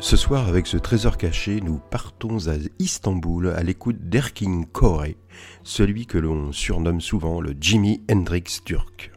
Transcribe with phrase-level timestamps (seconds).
[0.00, 5.04] Ce soir, avec ce trésor caché, nous partons à Istanbul à l'écoute d'Erkin Kore,
[5.62, 9.12] celui que l'on surnomme souvent le Jimi Hendrix turc.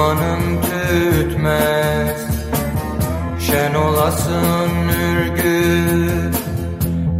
[0.00, 2.20] Dumanın tütmez.
[3.40, 6.32] Şen olasın ürgü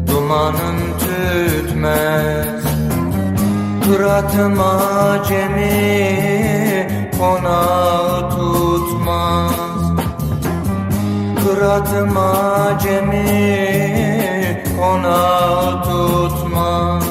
[0.06, 2.64] Dumanın tütmez.
[3.84, 5.70] Kıratım acemi
[7.19, 9.53] Konağı tutmaz.
[11.44, 13.25] Kıratım acemi
[14.81, 17.04] Konağı tutmaz.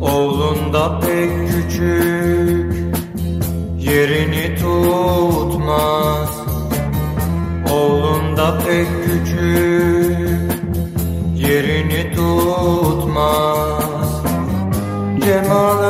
[0.00, 2.13] Oğlun da pek küçük
[4.64, 6.30] tutmaz.
[7.72, 10.44] Oğlun da pek küçük
[11.34, 13.54] Yerini tutmaz.
[15.24, 15.83] Cemalım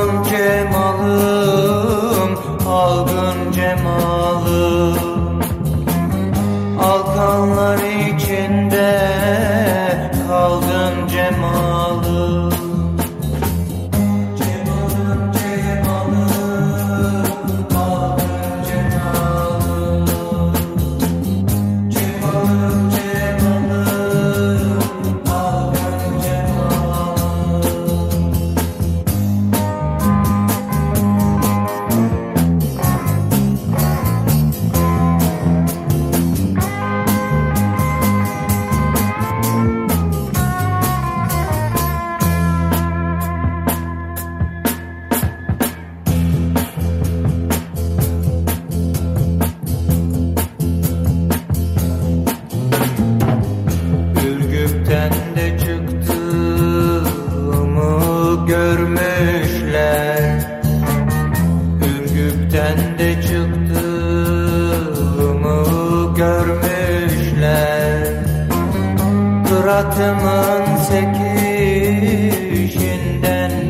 [69.64, 71.72] Kıratımın sekişinden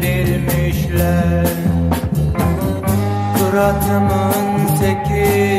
[0.02, 1.46] bilmişler
[3.38, 5.53] Kıratımın sekişinden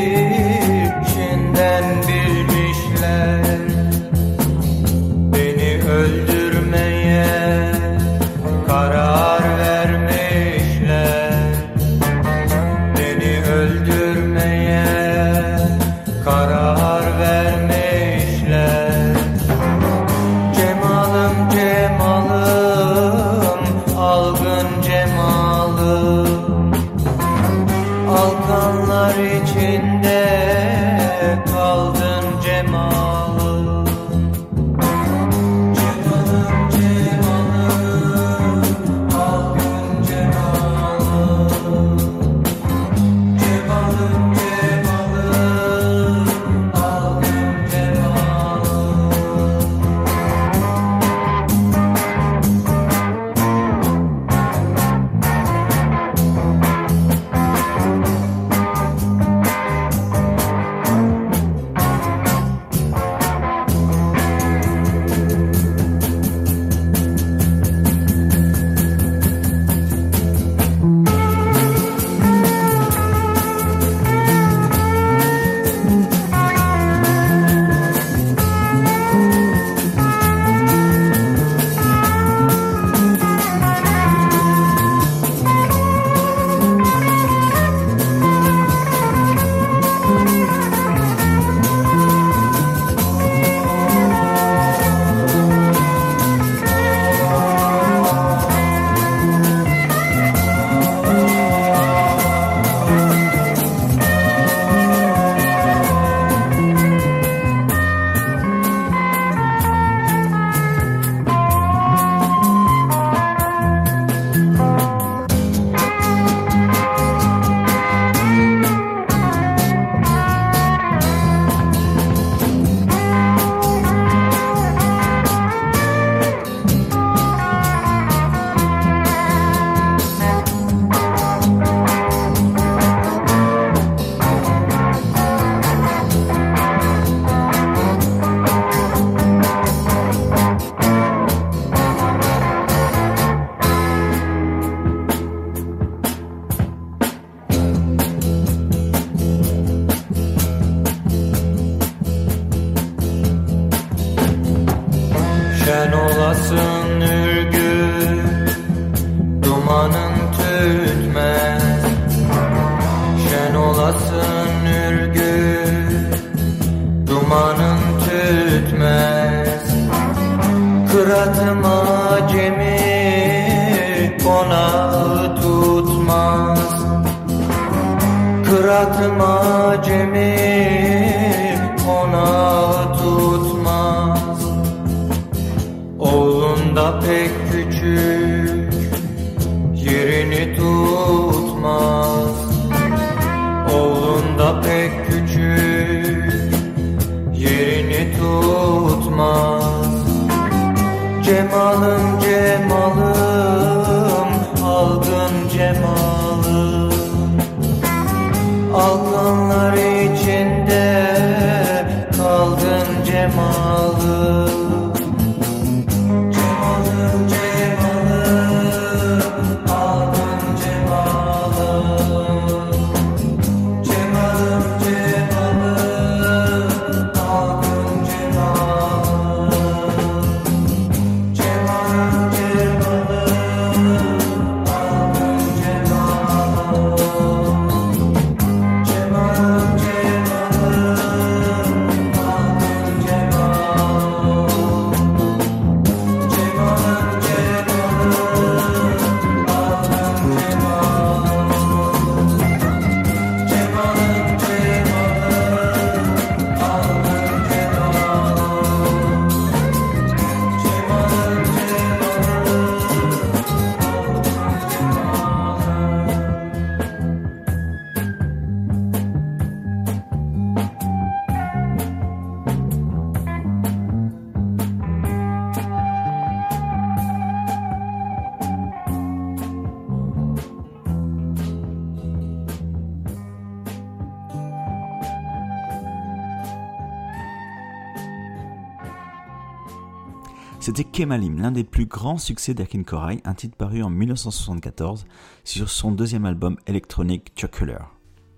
[290.96, 295.06] Kemalim, l'un des plus grands succès d'Akin Koray, un titre paru en 1974
[295.44, 297.82] sur son deuxième album électronique Chocolate.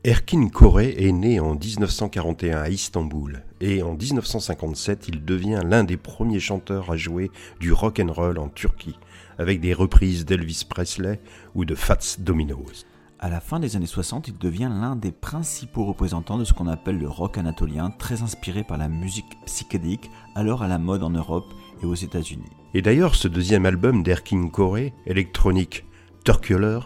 [0.04, 5.98] Erkin Koray est né en 1941 à Istanbul et en 1957 il devient l'un des
[5.98, 8.98] premiers chanteurs à jouer du rock and roll en Turquie
[9.38, 11.22] avec des reprises d'Elvis Presley
[11.54, 12.88] ou de Fats Dominoes.
[13.20, 16.68] À la fin des années 60, il devient l'un des principaux représentants de ce qu'on
[16.68, 21.10] appelle le rock anatolien, très inspiré par la musique psychédélique, alors à la mode en
[21.10, 22.50] Europe et aux États-Unis.
[22.74, 25.86] Et d'ailleurs ce deuxième album d'Erkin Koray, électronique
[26.24, 26.80] Turkuler,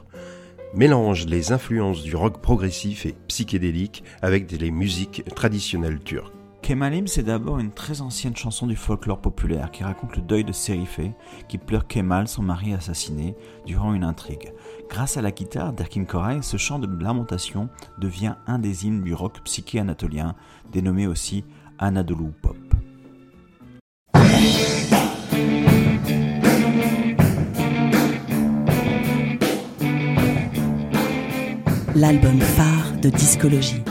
[0.73, 6.33] mélange les influences du rock progressif et psychédélique avec les musiques traditionnelles turques.
[6.61, 10.51] Kemalim, c'est d'abord une très ancienne chanson du folklore populaire qui raconte le deuil de
[10.51, 11.11] Serifé,
[11.47, 14.53] qui pleure Kemal, son mari assassiné, durant une intrigue.
[14.87, 19.15] Grâce à la guitare d'Erkin Koray, ce chant de lamentation devient un des hymnes du
[19.15, 20.35] rock psyché anatolien,
[20.71, 21.43] dénommé aussi
[21.79, 22.57] Anadolu Pop.
[32.01, 33.83] L'album phare de discologie.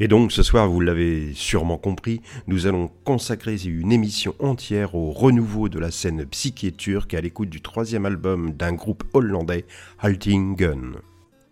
[0.00, 5.12] Et donc ce soir, vous l'avez sûrement compris, nous allons consacrer une émission entière au
[5.12, 9.66] renouveau de la scène psyché turque à l'écoute du troisième album d'un groupe hollandais,
[10.00, 10.94] Halting Gun.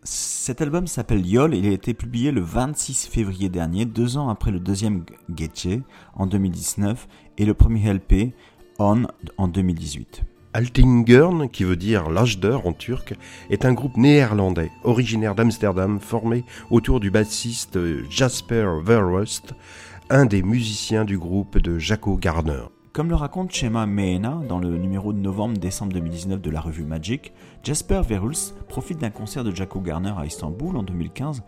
[0.02, 4.28] Cet album s'appelle Yol et il a été publié le 26 février dernier, deux ans
[4.28, 5.82] après le deuxième Gece
[6.16, 7.06] en 2019
[7.38, 8.34] et le premier LP
[8.80, 9.06] On
[9.36, 10.24] en 2018.
[10.54, 13.14] Altingern, qui veut dire l'âge d'heure en turc,
[13.48, 17.78] est un groupe néerlandais, originaire d'Amsterdam, formé autour du bassiste
[18.10, 19.54] Jasper Verhulst,
[20.10, 22.64] un des musiciens du groupe de Jaco Garner.
[22.92, 27.32] Comme le raconte Shema Meena dans le numéro de novembre-décembre 2019 de la revue Magic,
[27.62, 31.42] Jasper Verhulst profite d'un concert de Jaco Garner à Istanbul en 2015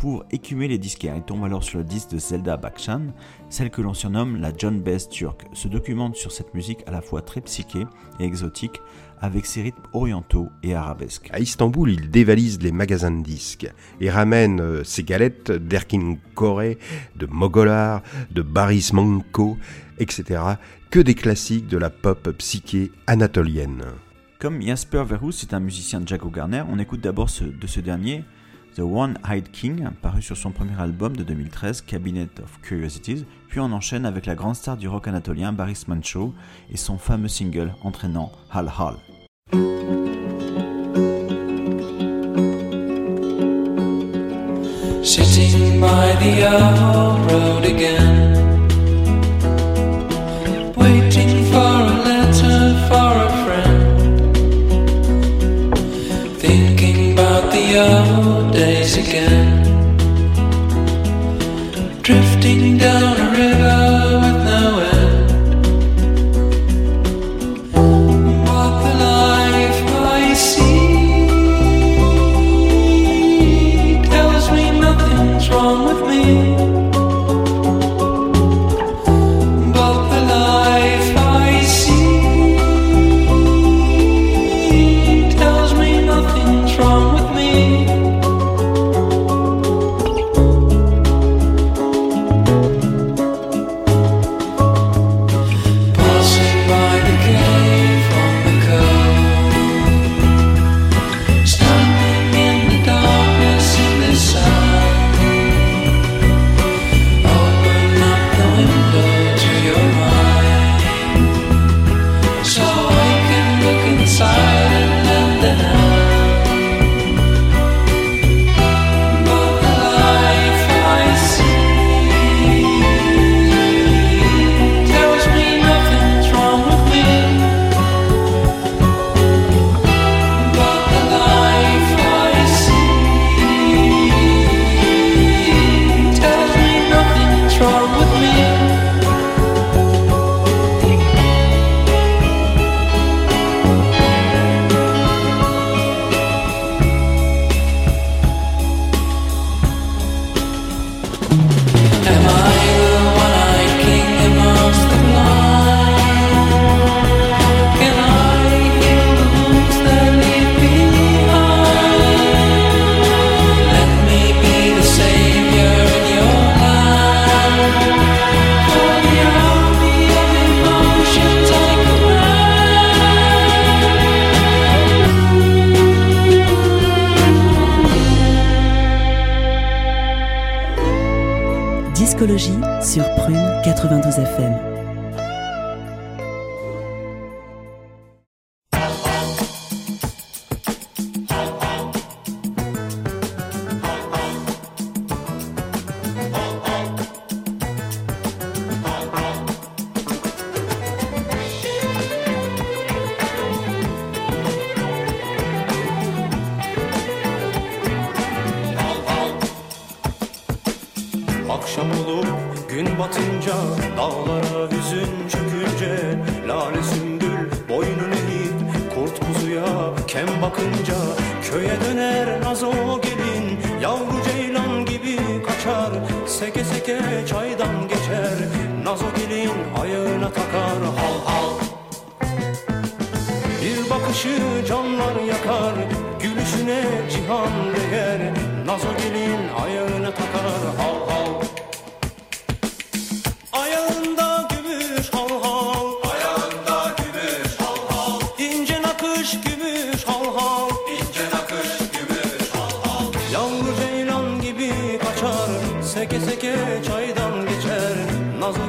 [0.00, 1.16] pour écumer les disquaires.
[1.16, 3.12] Il tombe alors sur le disque de Zelda Bakshan,
[3.50, 7.00] celle que l'on surnomme la John Bass turque, se documente sur cette musique à la
[7.00, 7.84] fois très psyché
[8.20, 8.80] et exotique,
[9.20, 11.28] avec ses rythmes orientaux et arabesques.
[11.32, 13.66] À Istanbul, il dévalise les magasins de disques
[14.00, 16.78] et ramène euh, ses galettes d'Erkin Koray,
[17.16, 19.58] de Mogolar, de Baris Manko,
[19.98, 20.40] etc.
[20.90, 23.82] Que des classiques de la pop psyché anatolienne.
[24.38, 27.80] Comme Jasper Verhulst est un musicien de Jaco Garner, on écoute d'abord ce- de ce
[27.80, 28.22] dernier
[28.78, 33.72] The One-Eyed King, paru sur son premier album de 2013, Cabinet of Curiosities, puis on
[33.72, 36.32] enchaîne avec la grande star du rock anatolien Baris Mancho
[36.70, 38.94] et son fameux single entraînant Hal Hal.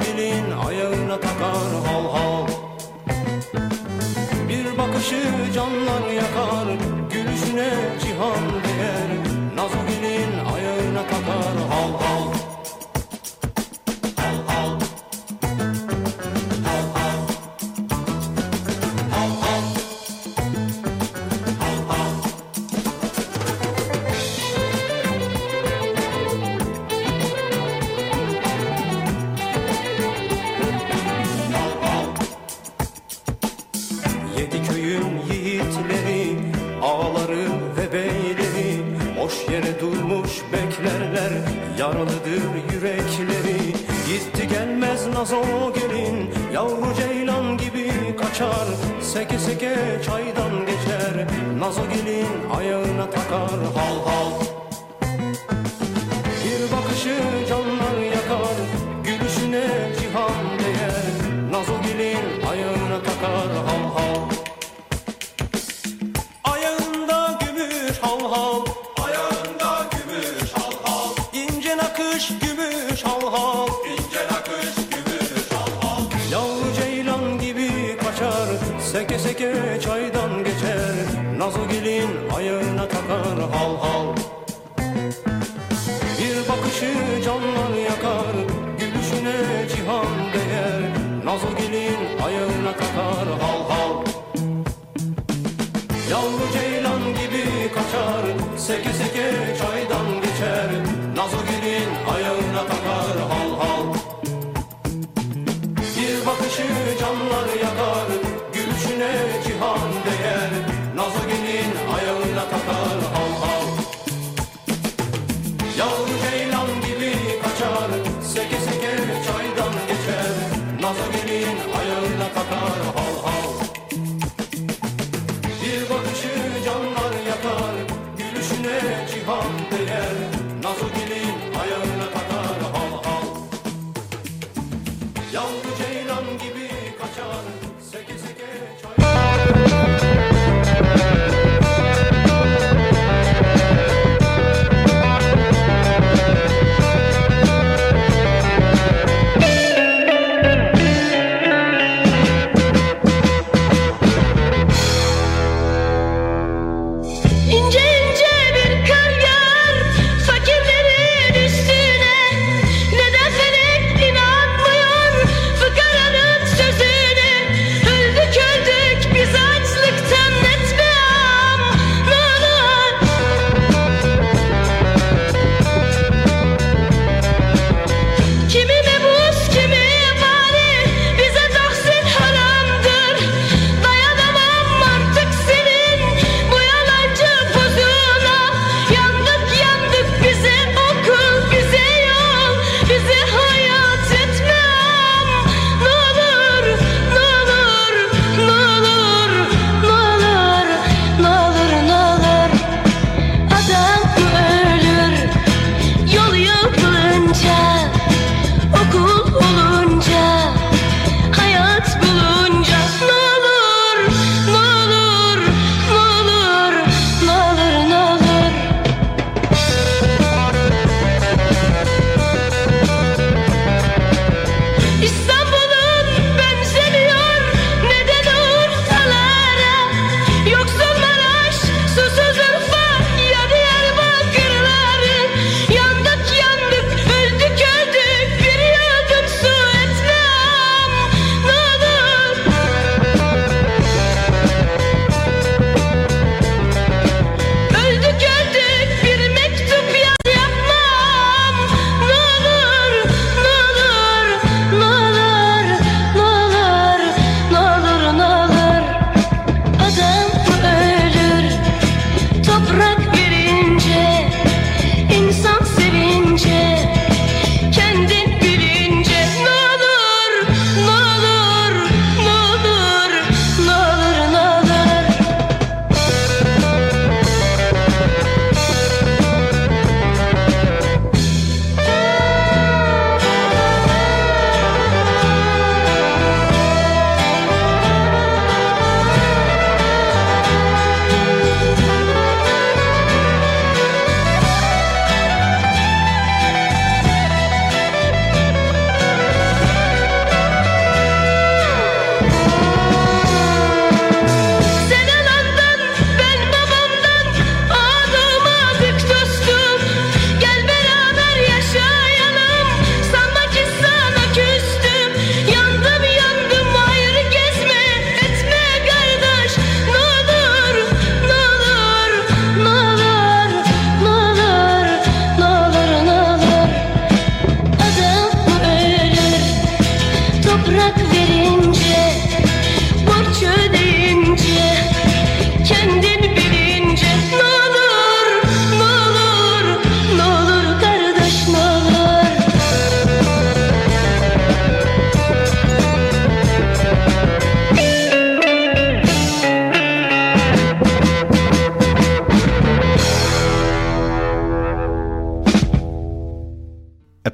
[0.02, 2.48] bilin ayağına takar hal hal.
[4.50, 6.68] Bir bakışı canlar yakar
[7.12, 7.70] Gülüşüne
[8.04, 9.29] cihan değer.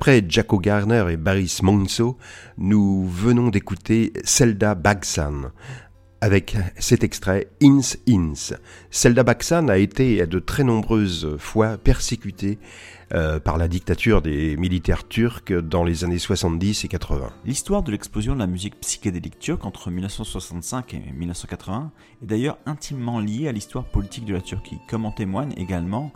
[0.05, 2.19] Après Jaco Garner et Baris Monso,
[2.59, 5.49] nous venons d'écouter Zelda Bagsan
[6.21, 8.53] avec cet extrait Ins Ins.
[8.91, 12.59] Zelda Bagsan a été de très nombreuses fois persécuté
[13.13, 17.31] euh, par la dictature des militaires turcs dans les années 70 et 80.
[17.43, 21.91] L'histoire de l'explosion de la musique psychédélique turque entre 1965 et 1980
[22.21, 26.13] est d'ailleurs intimement liée à l'histoire politique de la Turquie, comme en témoignent également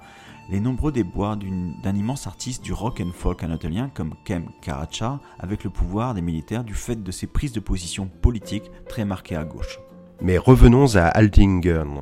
[0.51, 5.63] les nombreux déboires d'un immense artiste du rock and folk anatolien comme Kem Karaca avec
[5.63, 9.43] le pouvoir des militaires du fait de ses prises de position politiques très marquées à
[9.43, 9.79] gauche.
[10.21, 12.01] Mais revenons à Altingen.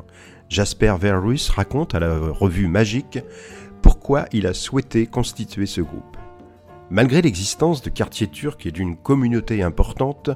[0.49, 3.19] Jasper Verhulst raconte à la revue Magique
[3.81, 6.17] pourquoi il a souhaité constituer ce groupe.
[6.89, 10.29] Malgré l'existence de quartiers turcs et d'une communauté importante,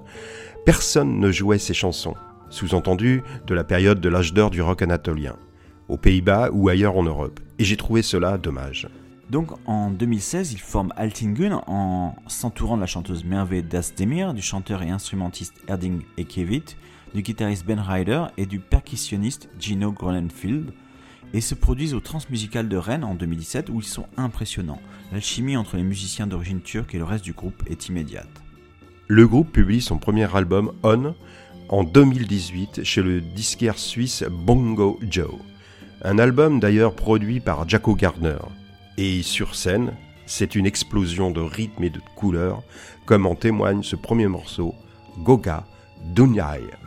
[0.65, 2.15] personne ne jouait ses chansons,
[2.49, 5.37] sous-entendu de la période de l'âge d'or du rock anatolien,
[5.87, 8.89] aux Pays-Bas ou ailleurs en Europe, et j'ai trouvé cela dommage.
[9.29, 14.81] Donc en 2016, il forme Altingen en s'entourant de la chanteuse Merve Dasdemir, du chanteur
[14.81, 16.75] et instrumentiste Erding Ekevit,
[17.13, 20.73] du guitariste Ben Ryder et du percussionniste Gino Gronenfield,
[21.35, 24.81] et se produisent au Transmusical de Rennes en 2017 où ils sont impressionnants.
[25.11, 28.41] L'alchimie entre les musiciens d'origine turque et le reste du groupe est immédiate.
[29.07, 31.13] Le groupe publie son premier album On
[31.69, 35.50] en 2018 chez le disquaire suisse Bongo Joe.
[36.03, 38.39] Un album d'ailleurs produit par Jaco Gardner.
[38.97, 39.93] Et sur scène,
[40.25, 42.63] c'est une explosion de rythme et de couleurs,
[43.05, 44.73] comme en témoigne ce premier morceau,
[45.19, 45.63] Goga
[46.15, 46.80] Dunyai.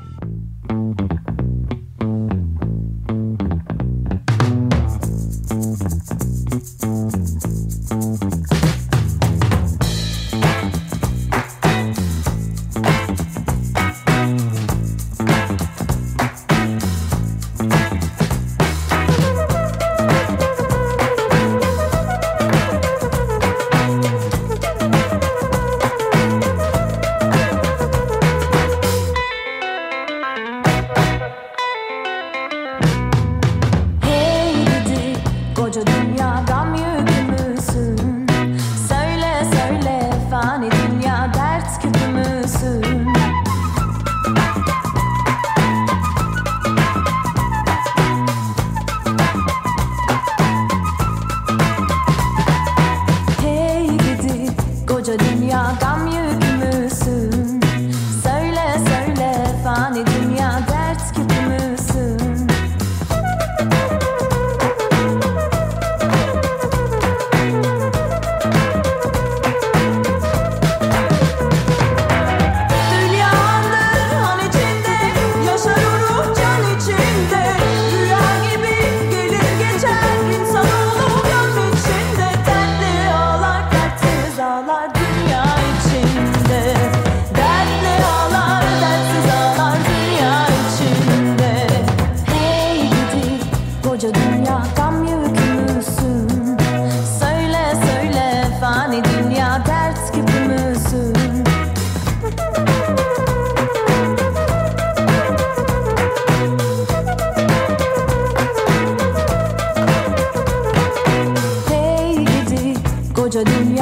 [113.35, 113.74] yo de un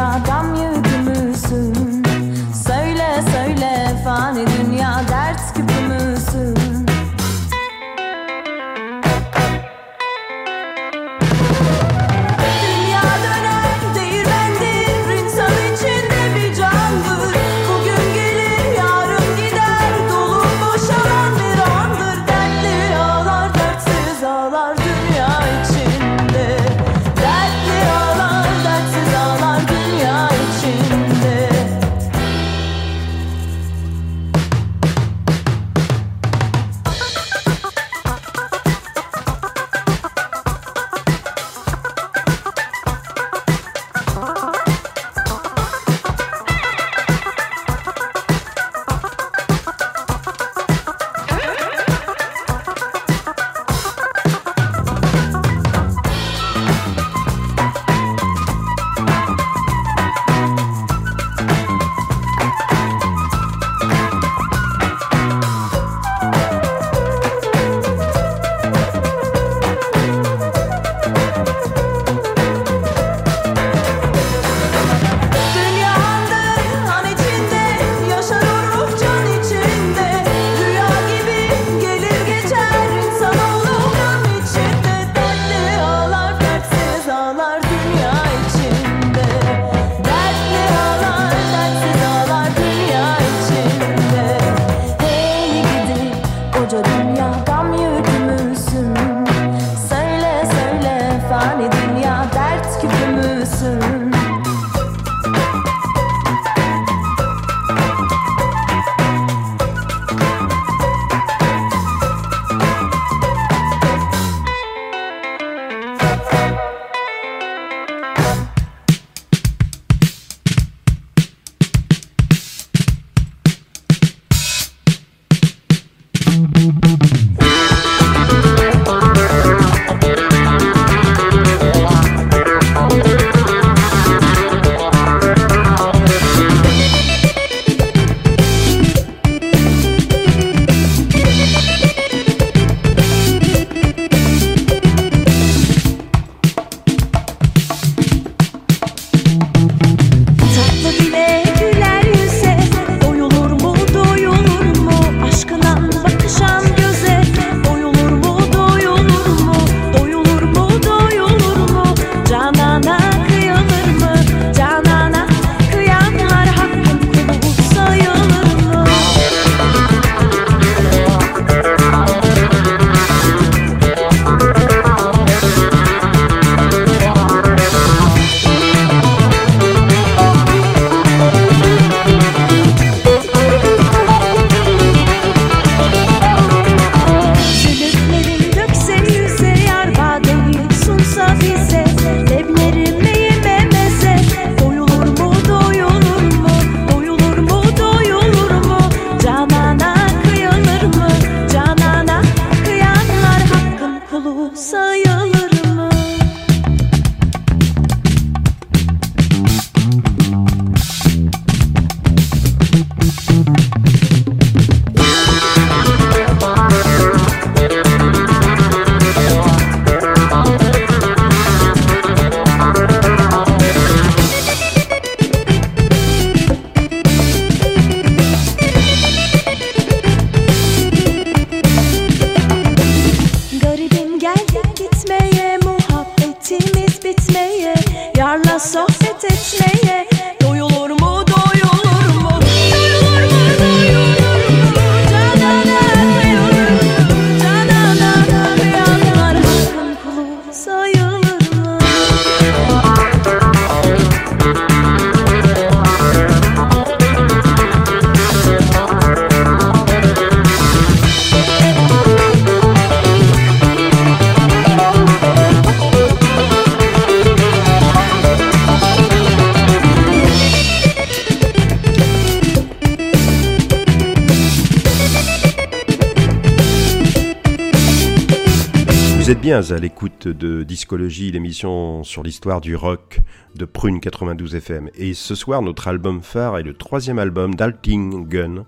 [279.70, 283.20] à l'écoute de Discologie, l'émission sur l'histoire du rock
[283.54, 284.90] de Prune 92 FM.
[284.96, 288.64] Et ce soir, notre album phare est le troisième album d'Alting Gun,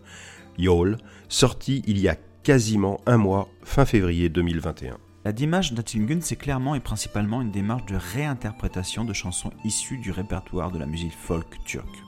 [0.56, 4.98] Yall, sorti il y a quasiment un mois, fin février 2021.
[5.24, 10.12] La démarche d'Attingun, c'est clairement et principalement une démarche de réinterprétation de chansons issues du
[10.12, 12.04] répertoire de la musique folk turque.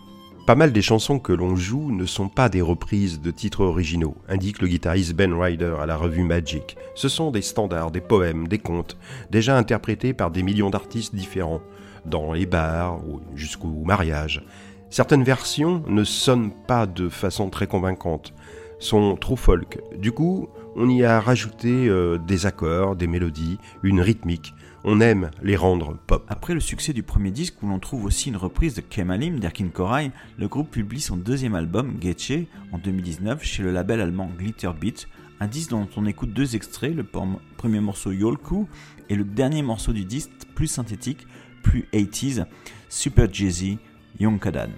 [0.47, 4.17] Pas mal des chansons que l'on joue ne sont pas des reprises de titres originaux,
[4.29, 6.77] indique le guitariste Ben Ryder à la revue Magic.
[6.95, 8.97] Ce sont des standards, des poèmes, des contes,
[9.29, 11.63] déjà interprétés par des millions d'artistes différents,
[12.05, 14.45] dans les bars ou jusqu'au mariage.
[14.89, 18.33] Certaines versions ne sonnent pas de façon très convaincante,
[18.79, 19.81] sont trop folk.
[19.99, 24.55] Du coup, on y a rajouté euh, des accords, des mélodies, une rythmique.
[24.89, 26.25] On aime les rendre pop.
[26.29, 29.67] Après le succès du premier disque où l'on trouve aussi une reprise de Kemalim d'Erkin
[29.67, 34.71] Koray, le groupe publie son deuxième album, Getche, en 2019 chez le label allemand Glitter
[34.81, 35.09] Beat,
[35.41, 38.69] un disque dont on écoute deux extraits, le premier morceau Yolku
[39.09, 41.27] et le dernier morceau du disque, plus synthétique,
[41.65, 42.47] plus 80s,
[42.89, 43.79] Super Jazzy,
[44.21, 44.71] Yonkadan.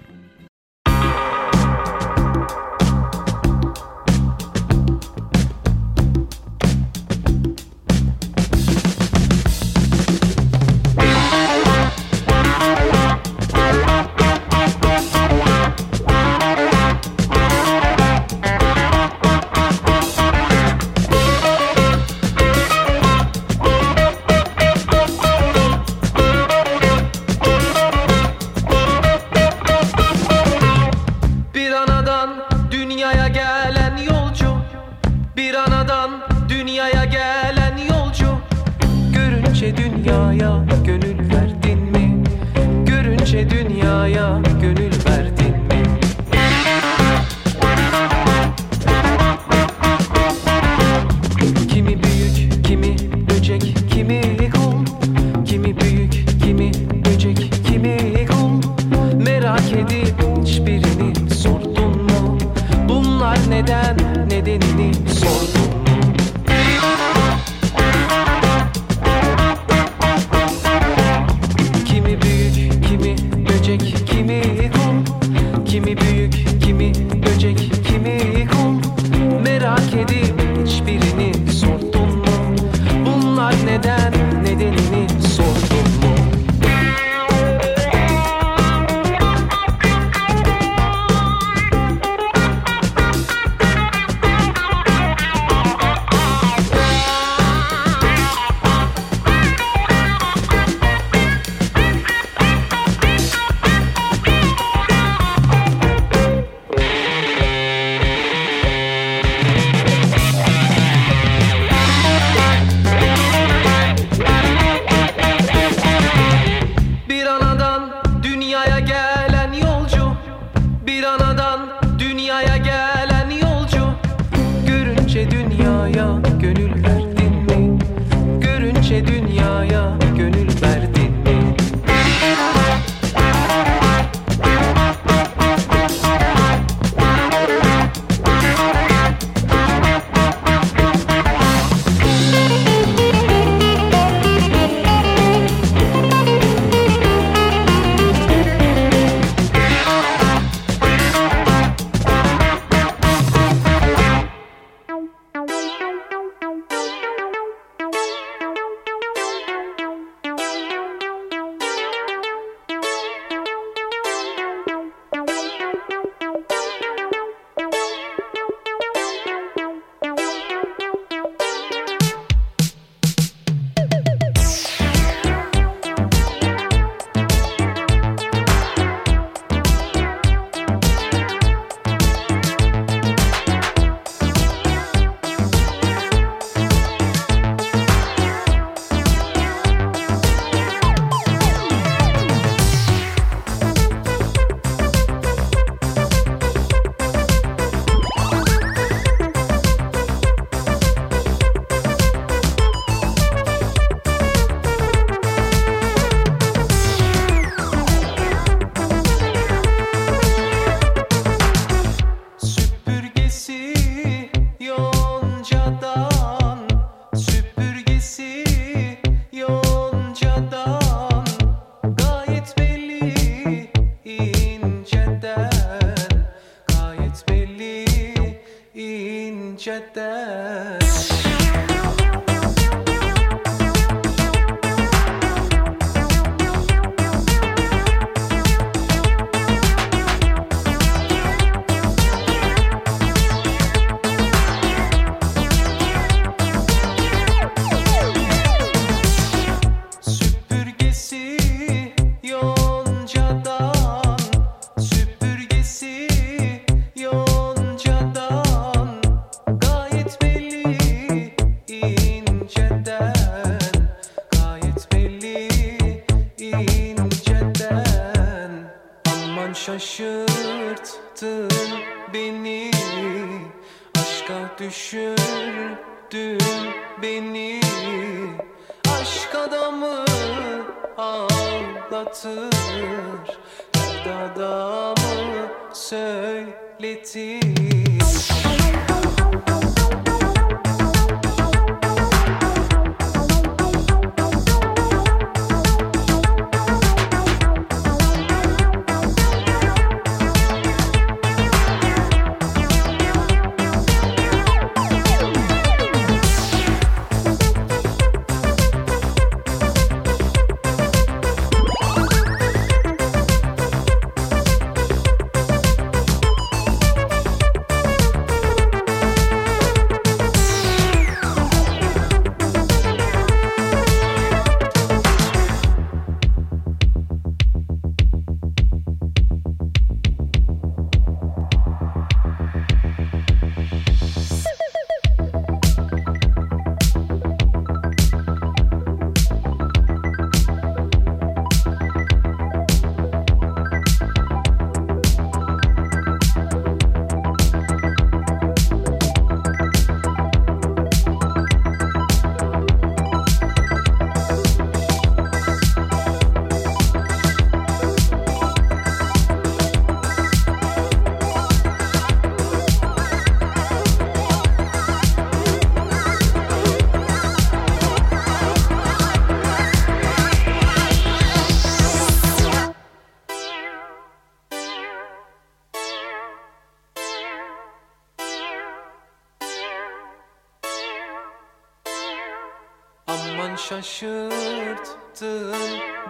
[383.81, 385.55] Şaşırttın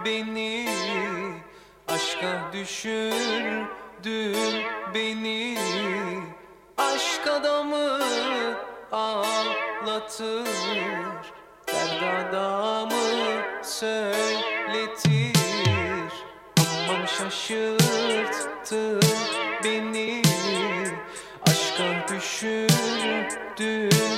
[0.04, 0.68] beni.
[1.88, 3.56] Aşka düşürdün
[4.94, 5.58] beni.
[6.78, 8.00] Aşk adamı
[8.92, 10.46] ağlatır
[11.68, 12.92] Dert adamı
[13.62, 15.40] söyletir.
[16.58, 19.00] Aman şaşırttın
[19.64, 20.22] beni.
[21.46, 24.09] Aşka düşürdün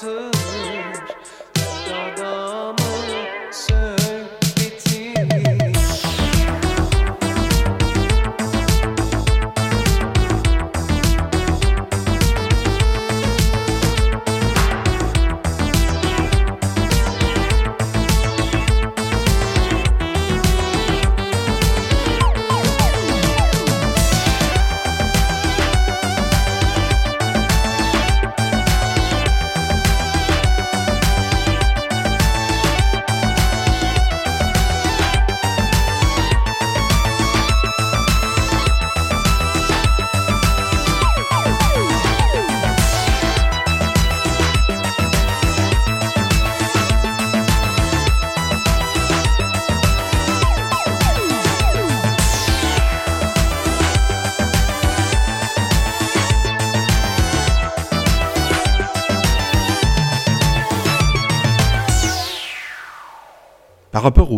[0.00, 0.39] to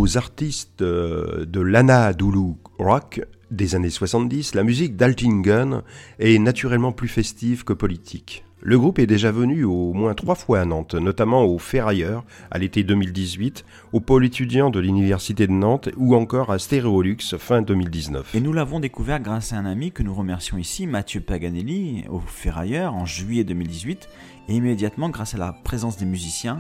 [0.02, 5.82] aux artistes euh, de l'Anadolu Rock des années 70, la musique d'Altingen
[6.18, 8.44] est naturellement plus festive que politique.
[8.60, 12.58] Le groupe est déjà venu au moins trois fois à Nantes, notamment au Ferrailleur à
[12.58, 18.34] l'été 2018, au pôle étudiant de l'Université de Nantes ou encore à Stéréolux fin 2019.
[18.34, 22.18] Et nous l'avons découvert grâce à un ami que nous remercions ici, Mathieu Paganelli, au
[22.18, 24.08] Ferrailleur en juillet 2018,
[24.48, 26.58] et immédiatement grâce à la présence des musiciens,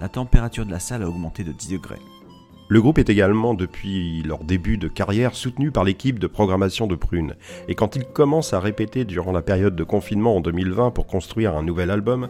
[0.00, 1.98] la température de la salle a augmenté de 10 degrés.
[2.68, 6.96] Le groupe est également, depuis leur début de carrière, soutenu par l'équipe de programmation de
[6.96, 7.36] Prune.
[7.68, 11.56] Et quand ils commencent à répéter durant la période de confinement en 2020 pour construire
[11.56, 12.28] un nouvel album,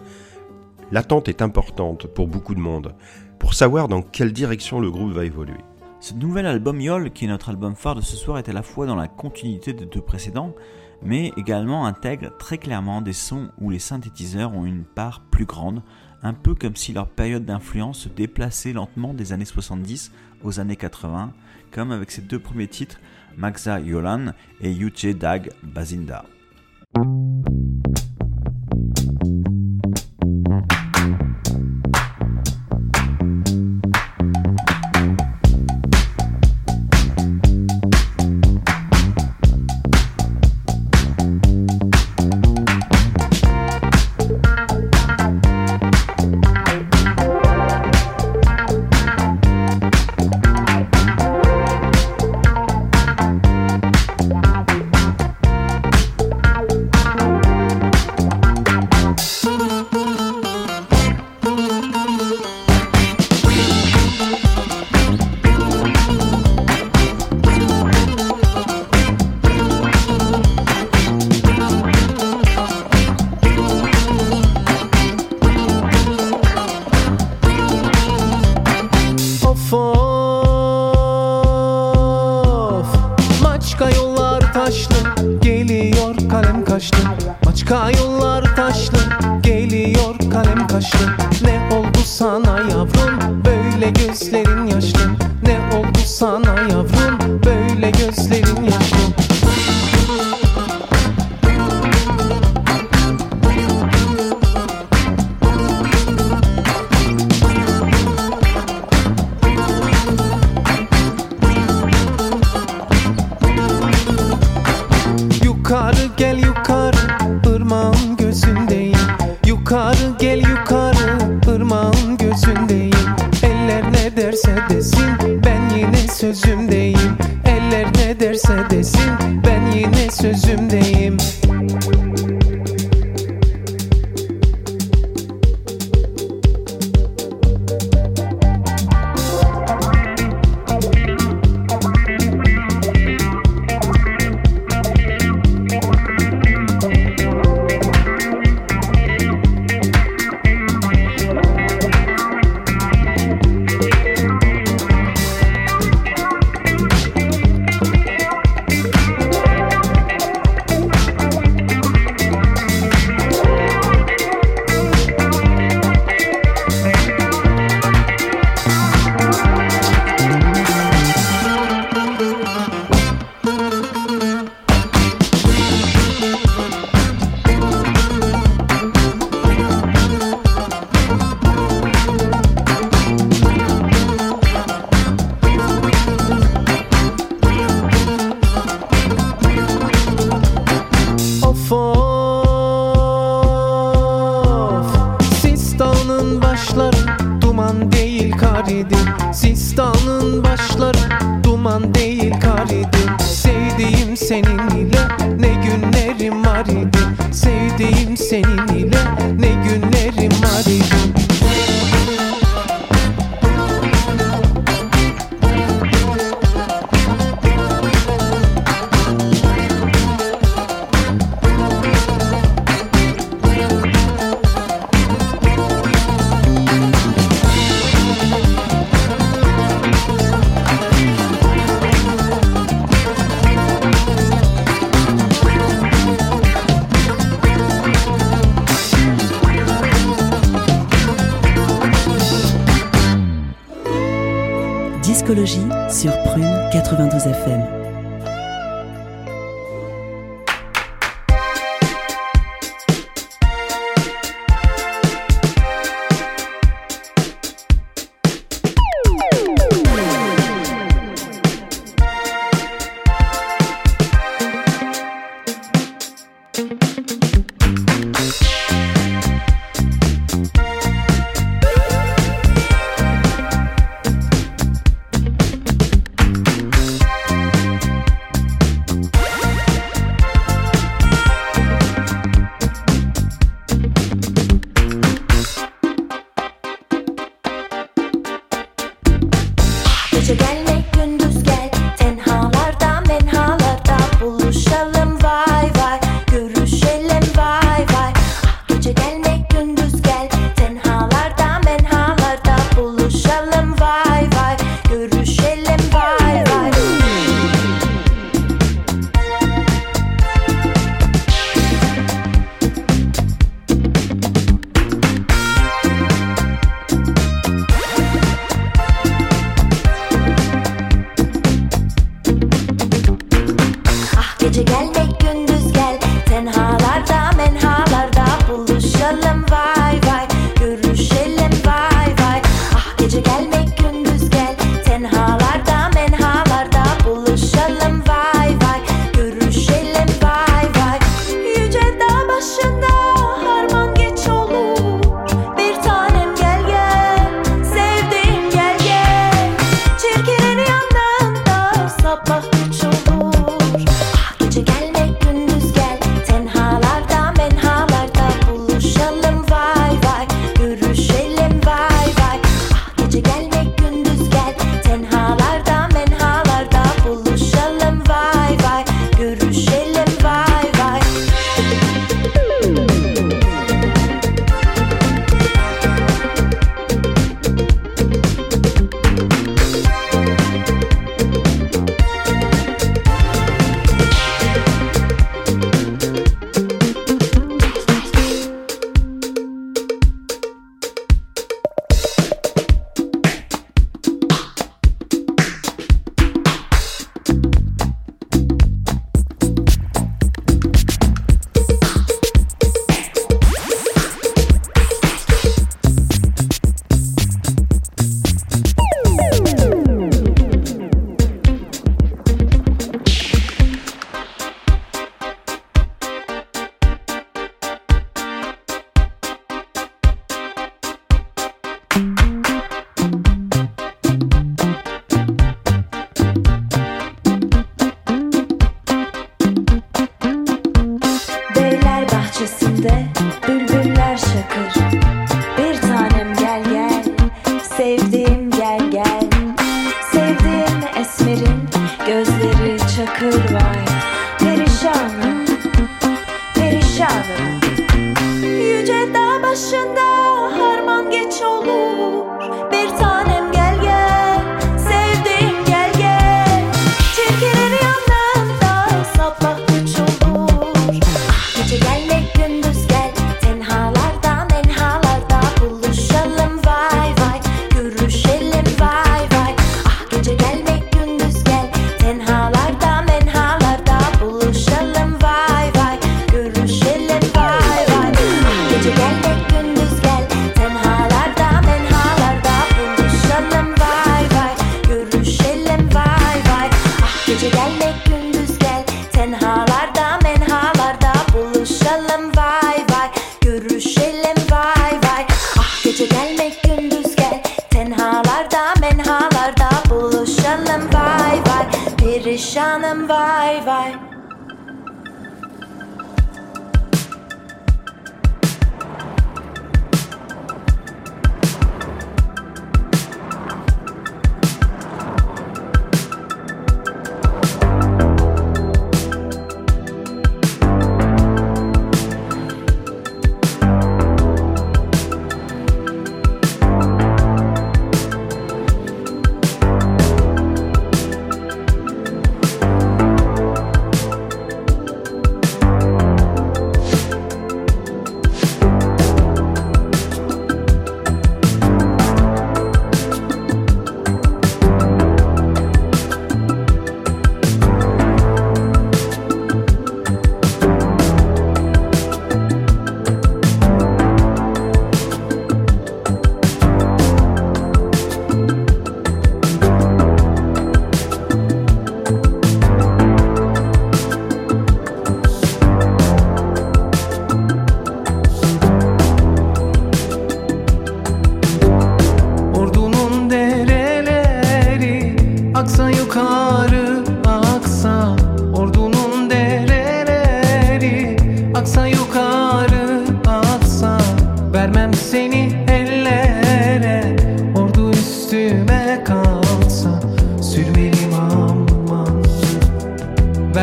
[0.93, 2.95] l'attente est importante pour beaucoup de monde,
[3.39, 5.65] pour savoir dans quelle direction le groupe va évoluer.
[6.01, 8.63] Ce nouvel album Yol, qui est notre album phare de ce soir, est à la
[8.63, 10.55] fois dans la continuité des deux précédents,
[11.03, 15.83] mais également intègre très clairement des sons où les synthétiseurs ont une part plus grande,
[16.23, 20.13] un peu comme si leur période d'influence se déplaçait lentement des années 70
[20.43, 21.33] aux années 80,
[21.71, 22.99] comme avec ses deux premiers titres,
[23.37, 26.25] Maxa Yolan et Yuche Dag Bazinda.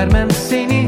[0.03, 0.82] Vermem seni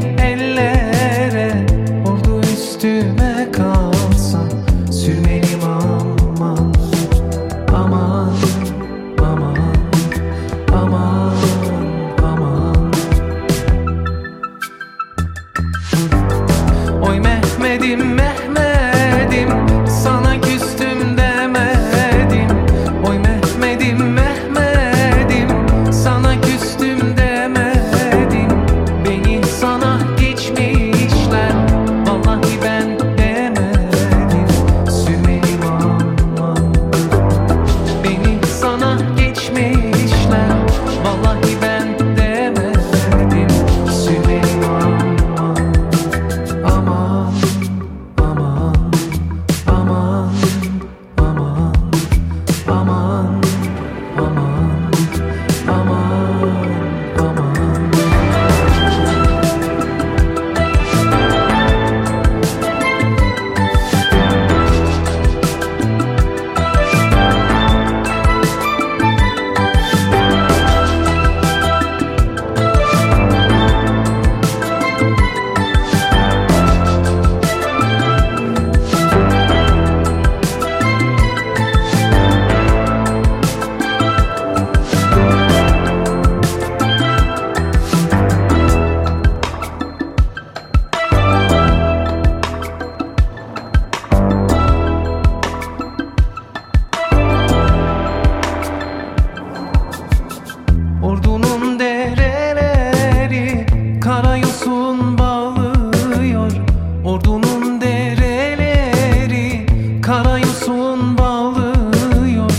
[107.06, 109.66] Ordunun dereleri
[110.02, 112.50] karayosun bağlıyor.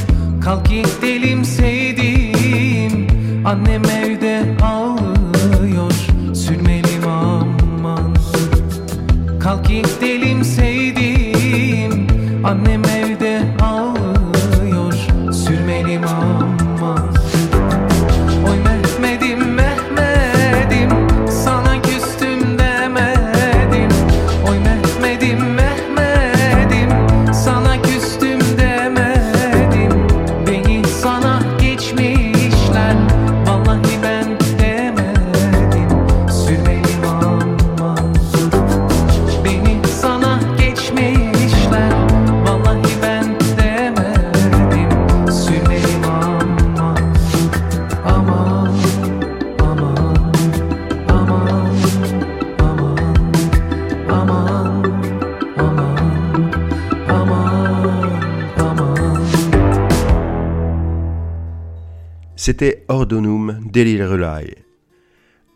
[0.43, 3.07] Kalk gidelim sevdiğim
[3.45, 3.81] annem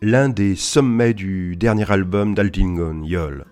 [0.00, 3.46] L'un des sommets du dernier album d'Altingon, Yol,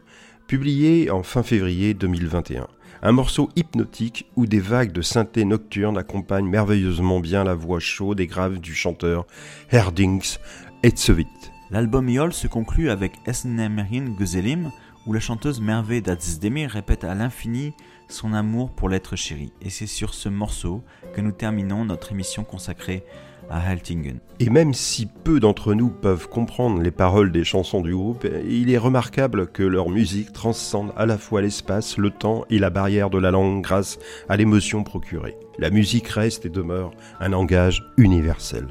[0.47, 2.68] publié en fin février 2021.
[3.03, 8.21] Un morceau hypnotique où des vagues de synthé nocturne accompagnent merveilleusement bien la voix chaude
[8.21, 9.27] et grave du chanteur
[9.73, 10.37] Herdings
[10.85, 11.27] Etsevit.
[11.73, 14.71] L'album Yol se conclut avec Esnemerin Gezelim,
[15.05, 17.73] où la chanteuse Merve Dazdemir répète à l'infini
[18.09, 19.53] son amour pour l'être chéri.
[19.62, 23.05] Et c'est sur ce morceau que nous terminons notre émission consacrée
[23.51, 24.19] à Heltingen.
[24.39, 28.71] Et même si peu d'entre nous peuvent comprendre les paroles des chansons du groupe, il
[28.71, 33.11] est remarquable que leur musique transcende à la fois l'espace, le temps et la barrière
[33.11, 33.99] de la langue grâce
[34.29, 35.37] à l'émotion procurée.
[35.59, 38.69] La musique reste et demeure un langage universel.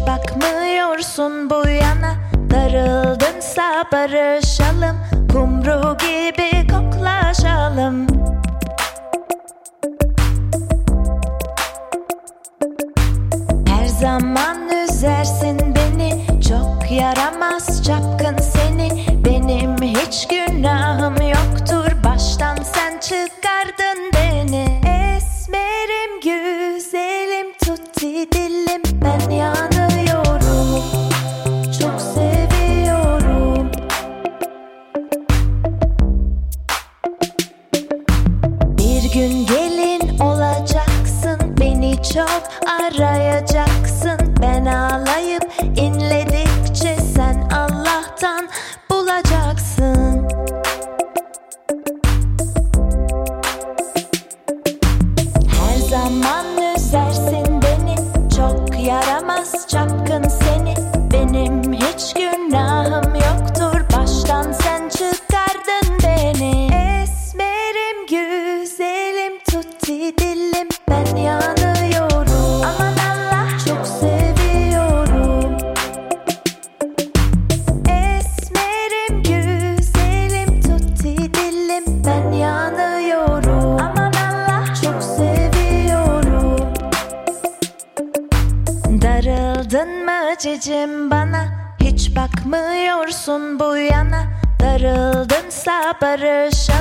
[0.00, 2.14] Bakmıyorsun bu yana.
[2.50, 4.96] Darıldınsa barışalım
[5.32, 8.06] Kumru gibi koklaşalım.
[13.66, 15.53] Her zaman üzersin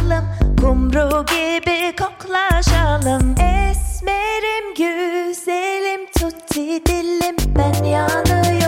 [0.04, 0.26] barışalım
[0.62, 3.36] Kumru gibi koklaşalım.
[3.40, 7.36] Esmerim güzelim tutti dilim.
[7.58, 8.63] Ben yanıyorum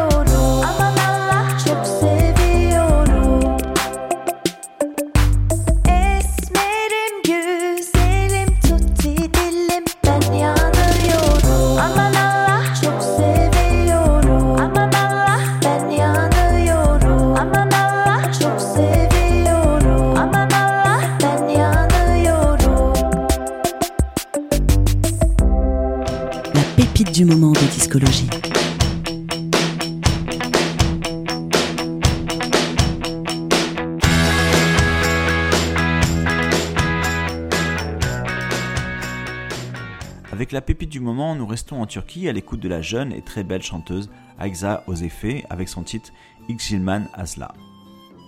[41.06, 44.84] moment, nous restons en Turquie à l'écoute de la jeune et très belle chanteuse Aïxa
[44.88, 46.12] Ozefe avec son titre
[46.50, 47.54] Xilman Asla.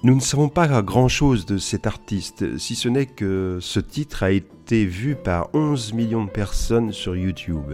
[0.04, 4.30] Nous ne savons pas grand-chose de cet artiste, si ce n'est que ce titre a
[4.30, 7.74] été vu par 11 millions de personnes sur YouTube.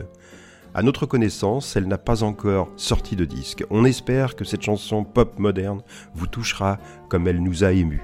[0.73, 3.65] À notre connaissance, elle n'a pas encore sorti de disque.
[3.69, 5.81] On espère que cette chanson pop moderne
[6.15, 6.79] vous touchera
[7.09, 8.01] comme elle nous a émus.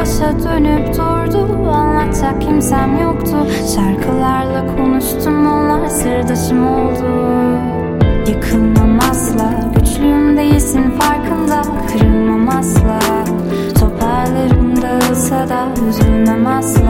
[0.00, 1.68] Başa dönüp durdu.
[1.68, 3.36] Anlatacak kimsem yoktu.
[3.74, 7.06] Şarkılarla konuştum Onlar sırdaşım oldu.
[8.28, 11.62] Yıkılmam asla Güçlüyüm değilsin farkında.
[11.92, 12.98] Kırılmam asla
[13.80, 16.89] Toparlarım dağılsa da Üzülmem asla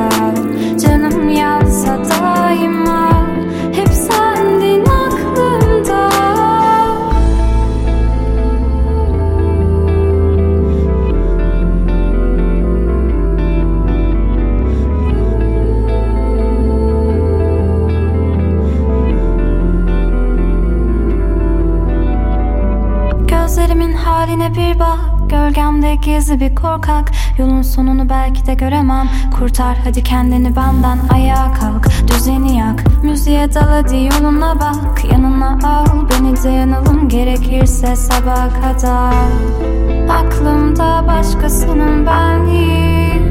[25.50, 27.10] Gölgemde gizli bir korkak.
[27.38, 29.08] Yolun sonunu belki de göremem.
[29.38, 31.88] Kurtar hadi kendini benden Ayağa kalk.
[32.08, 35.04] Düzeni yak Müziğe dal hadi yoluna bak.
[35.12, 39.14] Yanına al beni de yanalım Gerekirse sabaha kadar.
[40.10, 43.22] Aklımda başkasının benliği.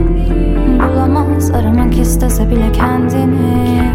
[0.79, 3.91] Bulamaz Aramak istese bile kendini.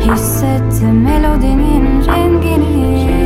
[0.00, 3.17] Hissettim melodinin rengini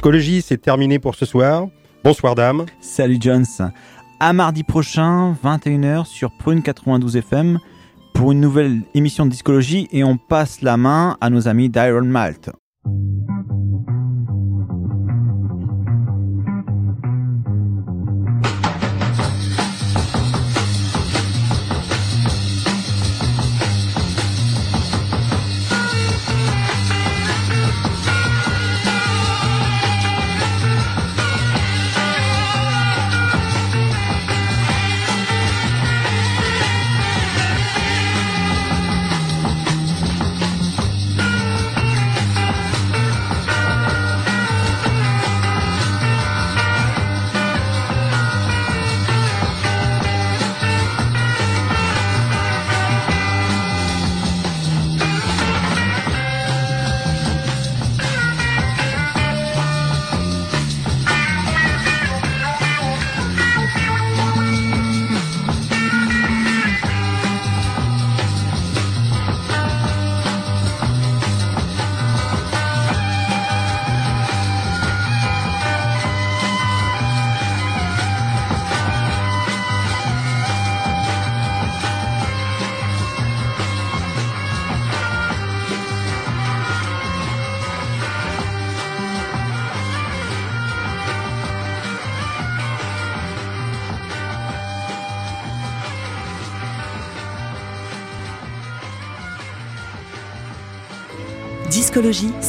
[0.00, 1.66] Discologie, c'est terminé pour ce soir.
[2.04, 2.64] Bonsoir dame.
[2.80, 3.44] Salut Jones.
[4.18, 7.58] À mardi prochain, 21h sur Prune 92 FM
[8.14, 12.06] pour une nouvelle émission de discologie et on passe la main à nos amis d'Iron
[12.06, 12.48] Malt.